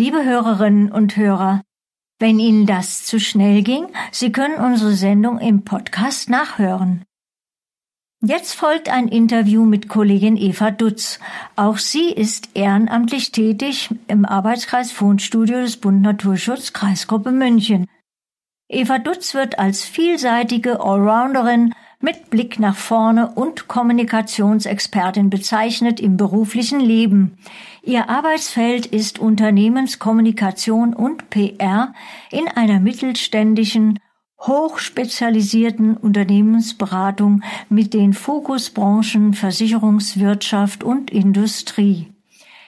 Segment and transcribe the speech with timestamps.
[0.00, 1.62] Liebe Hörerinnen und Hörer,
[2.20, 7.02] wenn Ihnen das zu schnell ging, Sie können unsere Sendung im Podcast nachhören.
[8.24, 11.18] Jetzt folgt ein Interview mit Kollegin Eva Dutz.
[11.56, 17.88] Auch sie ist ehrenamtlich tätig im Arbeitskreis Fundstudio des Bund Naturschutz Kreisgruppe München.
[18.68, 26.78] Eva Dutz wird als vielseitige Allrounderin mit Blick nach vorne und Kommunikationsexpertin bezeichnet im beruflichen
[26.78, 27.36] Leben.
[27.82, 31.94] Ihr Arbeitsfeld ist Unternehmenskommunikation und PR
[32.30, 33.98] in einer mittelständischen,
[34.40, 42.12] hochspezialisierten Unternehmensberatung mit den Fokusbranchen Versicherungswirtschaft und Industrie.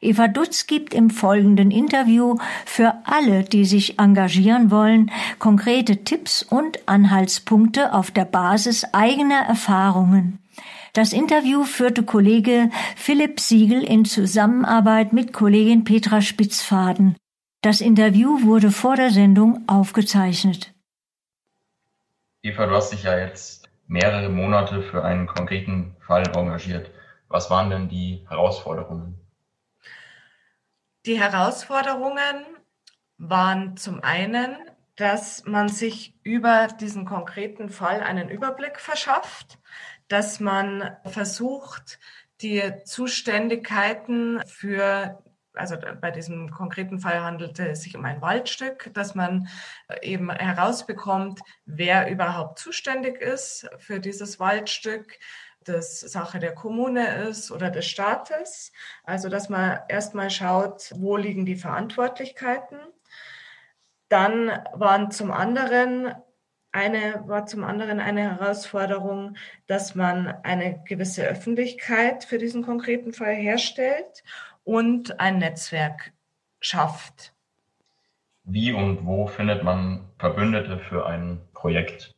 [0.00, 6.86] Eva Dutz gibt im folgenden Interview für alle, die sich engagieren wollen, konkrete Tipps und
[6.86, 10.38] Anhaltspunkte auf der Basis eigener Erfahrungen.
[10.96, 17.18] Das Interview führte Kollege Philipp Siegel in Zusammenarbeit mit Kollegin Petra Spitzfaden.
[17.60, 20.72] Das Interview wurde vor der Sendung aufgezeichnet.
[22.40, 26.90] Eva, du hast dich ja jetzt mehrere Monate für einen konkreten Fall engagiert.
[27.28, 29.20] Was waren denn die Herausforderungen?
[31.04, 32.46] Die Herausforderungen
[33.18, 34.56] waren zum einen,
[34.96, 39.58] dass man sich über diesen konkreten Fall einen Überblick verschafft,
[40.08, 41.98] dass man versucht,
[42.40, 45.22] die Zuständigkeiten für
[45.56, 49.48] also bei diesem konkreten Fall handelte es sich um ein Waldstück, dass man
[50.02, 55.18] eben herausbekommt, wer überhaupt zuständig ist für dieses Waldstück,
[55.64, 58.72] das Sache der Kommune ist oder des Staates.
[59.02, 62.78] Also, dass man erstmal schaut, wo liegen die Verantwortlichkeiten.
[64.08, 66.14] Dann waren zum anderen
[66.76, 73.34] eine, war zum anderen eine Herausforderung, dass man eine gewisse Öffentlichkeit für diesen konkreten Fall
[73.34, 74.22] herstellt
[74.62, 76.12] und ein Netzwerk
[76.60, 77.32] schafft.
[78.44, 82.15] Wie und wo findet man Verbündete für ein Projekt?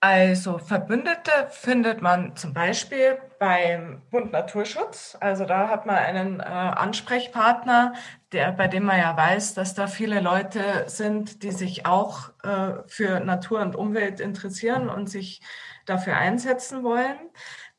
[0.00, 5.16] Also Verbündete findet man zum Beispiel beim Bund Naturschutz.
[5.20, 7.94] Also da hat man einen äh, Ansprechpartner,
[8.30, 12.82] der, bei dem man ja weiß, dass da viele Leute sind, die sich auch äh,
[12.86, 15.40] für Natur und Umwelt interessieren und sich
[15.86, 17.16] dafür einsetzen wollen.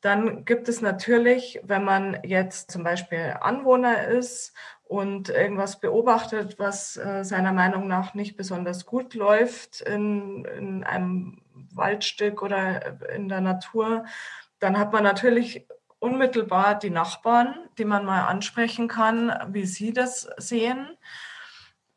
[0.00, 4.54] Dann gibt es natürlich, wenn man jetzt zum Beispiel Anwohner ist
[4.84, 11.42] und irgendwas beobachtet, was äh, seiner Meinung nach nicht besonders gut läuft in, in einem
[11.72, 14.04] Waldstück oder in der Natur,
[14.58, 15.66] dann hat man natürlich
[15.98, 20.96] unmittelbar die Nachbarn, die man mal ansprechen kann, wie sie das sehen.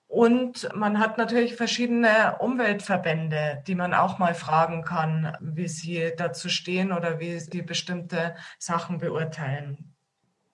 [0.07, 6.49] Und man hat natürlich verschiedene Umweltverbände, die man auch mal fragen kann, wie sie dazu
[6.49, 9.93] stehen oder wie sie bestimmte Sachen beurteilen.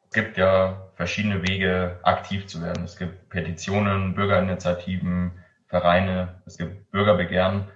[0.09, 2.83] Es gibt ja verschiedene Wege, aktiv zu werden.
[2.83, 5.31] Es gibt Petitionen, Bürgerinitiativen,
[5.67, 7.67] Vereine, es gibt Bürgerbegehren.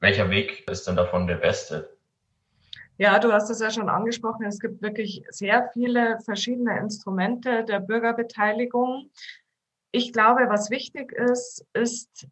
[0.00, 1.96] Welcher Weg ist denn davon der beste?
[2.98, 4.44] Ja, du hast es ja schon angesprochen.
[4.44, 9.10] Es gibt wirklich sehr viele verschiedene Instrumente der Bürgerbeteiligung.
[9.92, 12.26] Ich glaube, was wichtig ist, ist,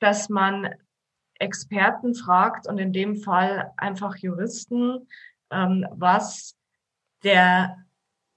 [0.00, 0.74] dass man
[1.38, 5.08] Experten fragt und in dem Fall einfach Juristen,
[5.50, 6.56] ähm, was
[7.22, 7.84] der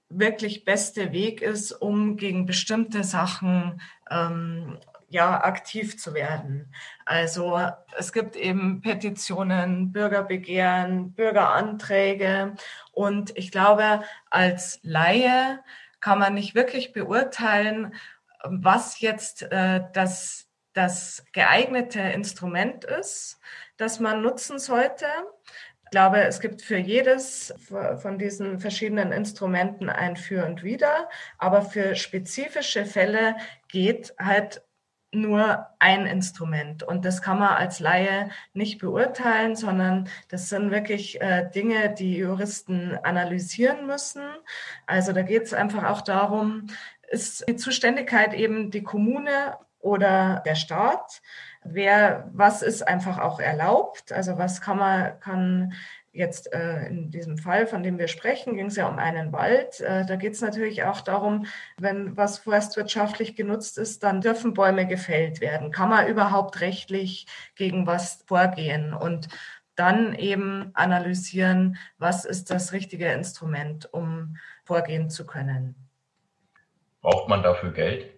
[0.08, 3.80] wirklich beste Weg ist, um gegen bestimmte Sachen
[4.10, 6.72] ähm, ja, aktiv zu werden.
[7.04, 7.58] Also
[7.96, 12.54] es gibt eben Petitionen, Bürgerbegehren, Bürgeranträge
[12.92, 15.60] und ich glaube, als Laie
[16.00, 17.94] kann man nicht wirklich beurteilen,
[18.44, 23.40] was jetzt äh, das, das geeignete Instrument ist,
[23.78, 25.06] das man nutzen sollte.
[25.84, 27.54] Ich glaube, es gibt für jedes
[27.96, 31.08] von diesen verschiedenen Instrumenten ein Für und Wider,
[31.38, 33.36] aber für spezifische Fälle
[33.68, 34.62] geht halt
[35.12, 36.82] nur ein Instrument.
[36.82, 42.16] Und das kann man als Laie nicht beurteilen, sondern das sind wirklich äh, Dinge, die
[42.16, 44.22] Juristen analysieren müssen.
[44.86, 46.66] Also da geht es einfach auch darum,
[47.10, 51.22] ist die Zuständigkeit eben die Kommune oder der Staat?
[51.64, 54.12] Wer, was ist einfach auch erlaubt?
[54.12, 55.72] Also was kann man, kann
[56.12, 59.80] Jetzt äh, in diesem Fall, von dem wir sprechen, ging es ja um einen Wald.
[59.80, 61.46] Äh, da geht es natürlich auch darum,
[61.76, 65.70] wenn was forstwirtschaftlich genutzt ist, dann dürfen Bäume gefällt werden.
[65.70, 67.26] Kann man überhaupt rechtlich
[67.56, 68.94] gegen was vorgehen?
[68.94, 69.28] Und
[69.74, 75.76] dann eben analysieren, was ist das richtige Instrument, um vorgehen zu können.
[77.00, 78.17] Braucht man dafür Geld?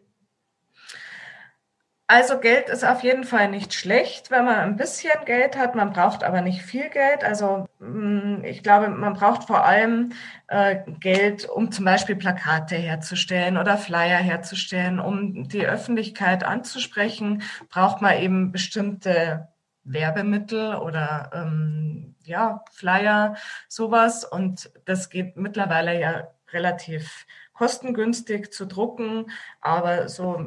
[2.12, 5.77] Also Geld ist auf jeden Fall nicht schlecht, wenn man ein bisschen Geld hat.
[5.77, 7.23] Man braucht aber nicht viel Geld.
[7.23, 10.12] Also mm, ich glaube, man braucht vor allem
[10.49, 14.99] äh, Geld, um zum Beispiel Plakate herzustellen oder Flyer herzustellen.
[14.99, 19.47] Um die Öffentlichkeit anzusprechen, braucht man eben bestimmte
[19.85, 23.37] Werbemittel oder ähm, ja, Flyer,
[23.69, 24.25] sowas.
[24.25, 29.31] Und das geht mittlerweile ja relativ kostengünstig zu drucken,
[29.61, 30.45] aber so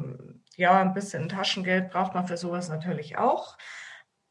[0.56, 3.56] ja, ein bisschen Taschengeld braucht man für sowas natürlich auch.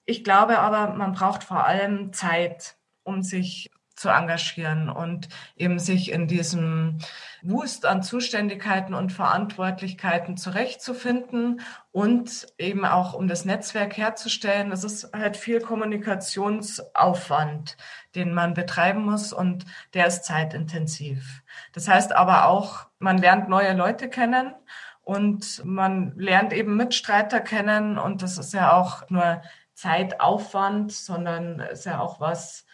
[0.06, 6.12] Ich glaube aber, man braucht vor allem Zeit, um sich zu engagieren und eben sich
[6.12, 6.98] in diesem
[7.42, 11.62] Wust an Zuständigkeiten und Verantwortlichkeiten zurechtzufinden
[11.92, 14.72] und eben auch um das Netzwerk herzustellen.
[14.72, 17.78] Das ist halt viel Kommunikationsaufwand,
[18.16, 21.44] den man betreiben muss und der ist zeitintensiv.
[21.72, 24.56] Das heißt aber auch, man lernt neue Leute kennen
[25.04, 29.42] und man lernt eben Mitstreiter kennen und das ist ja auch nur
[29.74, 32.66] Zeitaufwand, sondern ist ja auch was,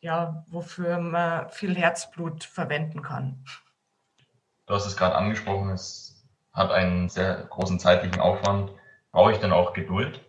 [0.00, 3.44] ja, wofür man viel Herzblut verwenden kann.
[4.66, 8.72] Du hast es gerade angesprochen, es hat einen sehr großen zeitlichen Aufwand.
[9.12, 10.20] Brauche ich denn auch Geduld?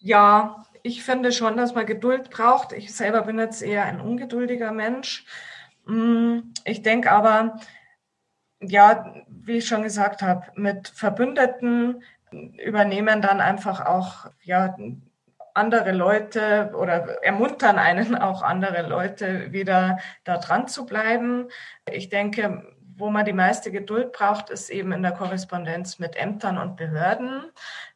[0.00, 2.72] Ja, ich finde schon, dass man Geduld braucht.
[2.72, 5.24] Ich selber bin jetzt eher ein ungeduldiger Mensch.
[5.86, 7.58] Mm, ich denke aber,
[8.62, 14.74] ja, wie ich schon gesagt habe, mit Verbündeten übernehmen dann einfach auch ja,
[15.54, 21.48] andere Leute oder ermuntern einen auch andere Leute wieder da dran zu bleiben.
[21.90, 22.62] Ich denke,
[22.96, 27.44] wo man die meiste Geduld braucht, ist eben in der Korrespondenz mit Ämtern und Behörden,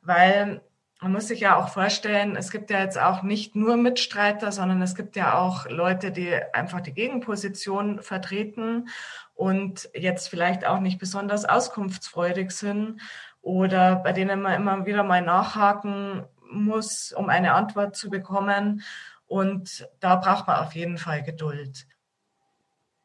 [0.03, 0.61] weil
[1.01, 4.81] man muss sich ja auch vorstellen, es gibt ja jetzt auch nicht nur Mitstreiter, sondern
[4.81, 8.89] es gibt ja auch Leute, die einfach die Gegenposition vertreten
[9.35, 13.01] und jetzt vielleicht auch nicht besonders auskunftsfreudig sind
[13.43, 18.83] oder bei denen man immer wieder mal nachhaken muss, um eine Antwort zu bekommen.
[19.27, 21.87] Und da braucht man auf jeden Fall Geduld.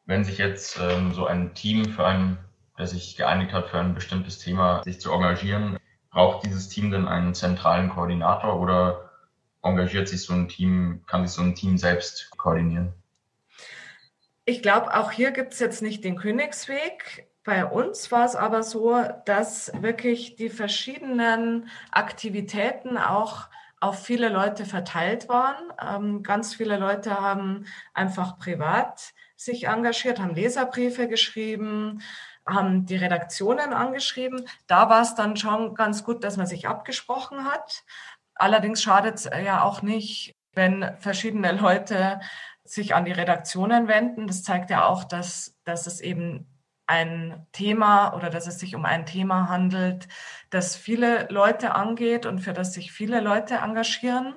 [0.06, 2.38] Wenn sich jetzt ähm, so ein Team für ein,
[2.78, 5.78] der sich geeinigt hat, für ein bestimmtes Thema sich zu engagieren,
[6.12, 9.10] braucht dieses Team denn einen zentralen Koordinator oder
[9.62, 12.92] engagiert sich so ein Team, kann sich so ein Team selbst koordinieren?
[14.44, 17.28] Ich glaube, auch hier gibt es jetzt nicht den Königsweg.
[17.44, 23.48] Bei uns war es aber so, dass wirklich die verschiedenen Aktivitäten auch
[23.80, 25.56] auf viele Leute verteilt waren.
[25.80, 32.00] Ähm, ganz viele Leute haben einfach privat sich engagiert, haben Leserbriefe geschrieben,
[32.46, 34.46] haben die Redaktionen angeschrieben.
[34.66, 37.84] Da war es dann schon ganz gut, dass man sich abgesprochen hat.
[38.34, 42.20] Allerdings schadet es ja auch nicht, wenn verschiedene Leute
[42.64, 44.26] sich an die Redaktionen wenden.
[44.26, 46.48] Das zeigt ja auch, dass, dass es eben
[46.86, 50.08] ein Thema oder dass es sich um ein Thema handelt,
[50.50, 54.34] das viele Leute angeht und für das sich viele Leute engagieren.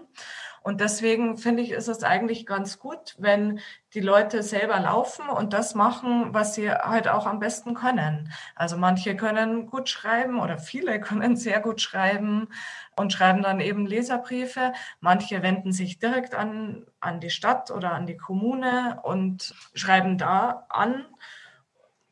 [0.65, 3.59] Und deswegen finde ich, ist es eigentlich ganz gut, wenn
[3.93, 8.33] die Leute selber laufen und das machen, was sie halt auch am besten können.
[8.55, 12.47] Also manche können gut schreiben oder viele können sehr gut schreiben
[12.95, 14.73] und schreiben dann eben Leserbriefe.
[15.01, 20.65] Manche wenden sich direkt an, an die Stadt oder an die Kommune und schreiben da
[20.69, 21.05] an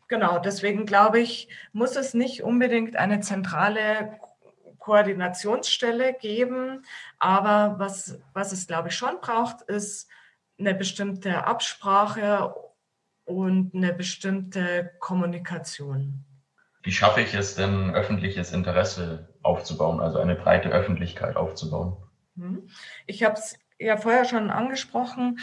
[0.10, 4.20] Genau, deswegen glaube ich, muss es nicht unbedingt eine zentrale
[4.84, 6.86] Koordinationsstelle geben.
[7.18, 10.10] Aber was, was es, glaube ich, schon braucht, ist
[10.60, 12.54] eine bestimmte Absprache
[13.26, 16.26] und eine bestimmte Kommunikation.
[16.84, 21.96] Wie schaffe ich es denn, öffentliches Interesse aufzubauen, also eine breite Öffentlichkeit aufzubauen?
[22.36, 22.68] Hm.
[23.08, 25.40] Ich habe es ja vorher schon angesprochen.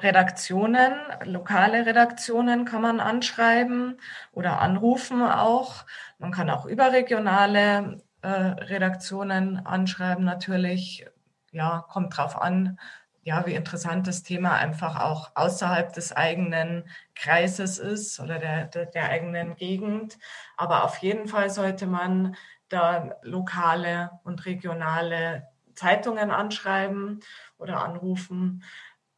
[0.00, 4.00] Redaktionen, lokale Redaktionen kann man anschreiben
[4.32, 5.84] oder anrufen auch.
[6.18, 11.06] Man kann auch überregionale äh, Redaktionen anschreiben natürlich.
[11.52, 12.78] Ja, kommt drauf an,
[13.22, 18.86] ja, wie interessant das Thema einfach auch außerhalb des eigenen Kreises ist oder der, der,
[18.86, 20.18] der eigenen Gegend.
[20.56, 22.36] Aber auf jeden Fall sollte man
[22.68, 27.20] da lokale und regionale Zeitungen anschreiben
[27.58, 28.62] oder anrufen.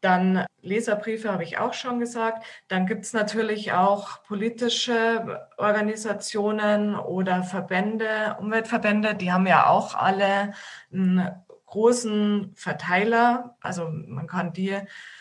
[0.02, 2.44] Dann Leserbriefe habe ich auch schon gesagt.
[2.66, 10.54] Dann gibt es natürlich auch politische Organisationen oder Verbände, Umweltverbände, die haben ja auch alle
[10.92, 11.30] einen
[11.66, 13.56] großen Verteiler.
[13.61, 14.76] Also man kann die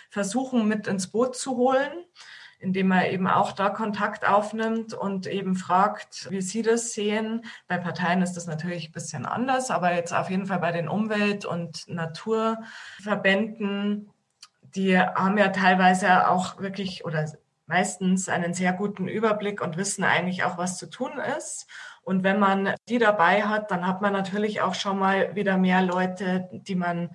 [0.10, 1.92] versuchen mit ins Boot zu holen,
[2.58, 7.46] indem man eben auch da Kontakt aufnimmt und eben fragt, wie sie das sehen.
[7.68, 10.88] Bei Parteien ist das natürlich ein bisschen anders, aber jetzt auf jeden Fall bei den
[10.88, 14.10] Umwelt- und Naturverbänden
[14.75, 17.25] die haben ja teilweise auch wirklich oder
[17.66, 21.68] meistens einen sehr guten Überblick und wissen eigentlich auch, was zu tun ist.
[22.04, 25.82] Und wenn man die dabei hat, dann hat man natürlich auch schon mal wieder mehr
[25.82, 27.12] Leute, die man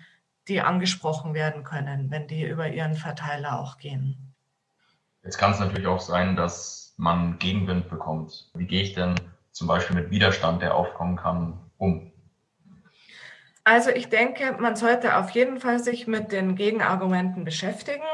[0.49, 4.35] die angesprochen werden können, wenn die über ihren Verteiler auch gehen.
[5.25, 8.51] Jetzt kann es natürlich auch sein, dass man Gegenwind bekommt.
[8.55, 9.17] Wie gehe ich denn
[9.51, 12.13] zum Beispiel mit Widerstand, der aufkommen kann, um?
[13.67, 18.05] Also ich denke, man sollte auf jeden Fall sich mit den Gegenargumenten beschäftigen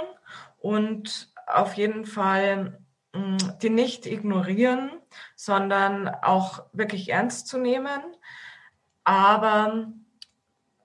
[0.59, 2.81] und auf jeden Fall
[3.13, 4.91] mm, die nicht ignorieren,
[5.37, 8.01] sondern auch wirklich ernst zu nehmen.
[9.05, 9.93] Aber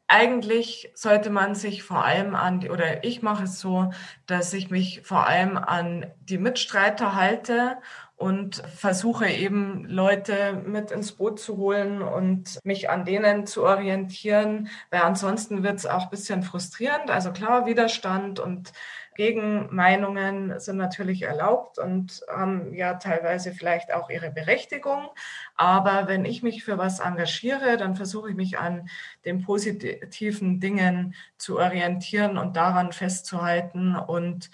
[0.08, 3.92] eigentlich sollte man sich vor allem an die, oder ich mache es so,
[4.26, 7.78] dass ich mich vor allem an die Mitstreiter halte
[8.18, 14.70] und versuche eben Leute mit ins Boot zu holen und mich an denen zu orientieren,
[14.90, 17.12] weil ansonsten wird es auch ein bisschen frustrierend.
[17.12, 18.74] Also klar, Widerstand und
[19.18, 25.10] Gegenmeinungen sind natürlich erlaubt und haben ja teilweise vielleicht auch ihre Berechtigung.
[25.56, 28.90] Aber wenn ich mich für was engagiere, dann versuche ich mich an
[29.26, 33.96] den positiven Dingen zu orientieren und daran festzuhalten.
[33.96, 34.50] Und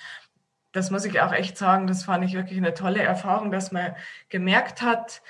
[0.73, 3.95] das muss ich auch echt sagen, das fand ich wirklich eine tolle Erfahrung, dass man
[4.29, 5.21] gemerkt hat,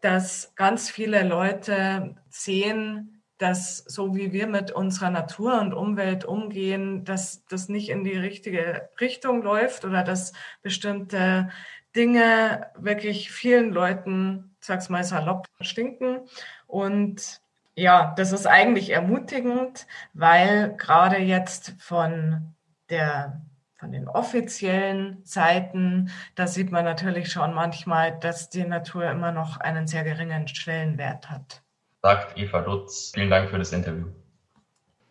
[0.00, 7.04] dass ganz viele Leute sehen, dass so wie wir mit unserer Natur und Umwelt umgehen,
[7.04, 10.32] dass das nicht in die richtige Richtung läuft oder dass
[10.62, 11.50] bestimmte
[11.96, 16.20] Dinge wirklich vielen Leuten, sag's mal salopp, stinken.
[16.68, 17.40] Und
[17.74, 22.54] ja, das ist eigentlich ermutigend, weil gerade jetzt von
[22.90, 23.40] der
[23.82, 29.58] von den offiziellen Seiten, da sieht man natürlich schon manchmal, dass die Natur immer noch
[29.58, 31.62] einen sehr geringen Stellenwert hat
[32.02, 33.12] sagt Eva Dutz.
[33.14, 34.08] Vielen Dank für das Interview.